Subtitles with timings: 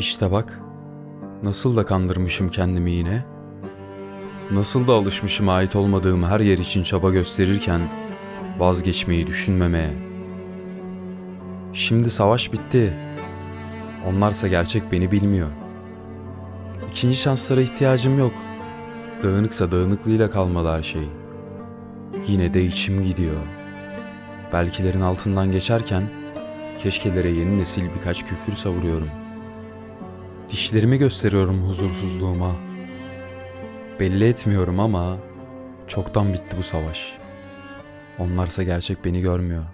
[0.00, 0.60] İşte bak,
[1.42, 3.24] nasıl da kandırmışım kendimi yine.
[4.50, 7.80] Nasıl da alışmışım ait olmadığım her yer için çaba gösterirken
[8.58, 9.94] vazgeçmeyi düşünmemeye.
[11.72, 12.94] Şimdi savaş bitti.
[14.08, 15.48] Onlarsa gerçek beni bilmiyor.
[16.90, 18.32] İkinci şanslara ihtiyacım yok.
[19.22, 21.08] Dağınıksa dağınıklığıyla kalmalı her şey.
[22.28, 23.40] Yine de içim gidiyor.
[24.52, 26.02] Belkilerin altından geçerken
[26.82, 29.08] keşkelere yeni nesil birkaç küfür savuruyorum.
[30.52, 32.56] Dişlerimi gösteriyorum huzursuzluğuma.
[34.00, 35.18] Belli etmiyorum ama
[35.86, 37.12] çoktan bitti bu savaş.
[38.18, 39.64] Onlarsa gerçek beni görmüyor.